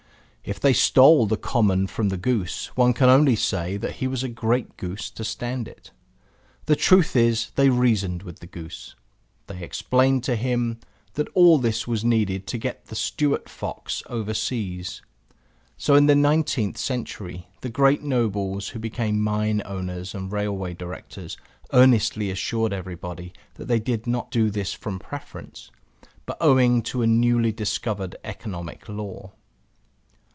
If 0.43 0.59
they 0.59 0.73
stole 0.73 1.27
the 1.27 1.37
common 1.37 1.85
from 1.85 2.09
the 2.09 2.17
goose, 2.17 2.75
one 2.75 2.93
can 2.93 3.09
only 3.09 3.35
say 3.35 3.77
that 3.77 3.97
he 3.97 4.07
was 4.07 4.23
a 4.23 4.27
great 4.27 4.75
goose 4.75 5.11
to 5.11 5.23
stand 5.23 5.67
it. 5.67 5.91
The 6.65 6.75
truth 6.75 7.15
is 7.15 7.45
that 7.45 7.55
they 7.57 7.69
reasoned 7.69 8.23
with 8.23 8.39
the 8.39 8.47
goose; 8.47 8.95
they 9.45 9.61
explained 9.61 10.23
to 10.23 10.35
him 10.35 10.79
that 11.13 11.27
all 11.35 11.59
this 11.59 11.87
was 11.87 12.03
needed 12.03 12.47
to 12.47 12.57
get 12.57 12.85
the 12.85 12.95
Stuart 12.95 13.47
fox 13.49 14.01
over 14.07 14.33
seas. 14.33 15.03
So 15.77 15.93
in 15.93 16.07
the 16.07 16.15
nineteenth 16.15 16.77
century 16.79 17.47
the 17.61 17.69
great 17.69 18.01
nobles 18.01 18.69
who 18.69 18.79
became 18.79 19.21
mine 19.21 19.61
owners 19.63 20.15
and 20.15 20.31
railway 20.31 20.73
directors 20.73 21.37
earnestly 21.71 22.31
assured 22.31 22.73
everybody 22.73 23.31
that 23.53 23.67
they 23.67 23.79
did 23.79 24.07
not 24.07 24.31
do 24.31 24.49
this 24.49 24.73
from 24.73 24.97
preference, 24.97 25.69
but 26.25 26.37
owing 26.41 26.81
to 26.81 27.03
a 27.03 27.07
newly 27.07 27.51
discovered 27.51 28.15
Economic 28.23 28.89
Law. 28.89 29.33